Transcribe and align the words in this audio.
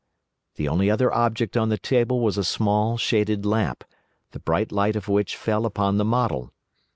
The 0.55 0.67
only 0.67 0.89
other 0.89 1.13
object 1.13 1.55
on 1.55 1.69
the 1.69 1.77
table 1.77 2.21
was 2.21 2.35
a 2.35 2.43
small 2.43 2.97
shaded 2.97 3.45
lamp, 3.45 3.83
the 4.31 4.39
bright 4.39 4.71
light 4.71 4.95
of 4.95 5.07
which 5.07 5.35
fell 5.37 5.63
upon 5.63 5.97
the 5.97 6.03
model. 6.05 6.51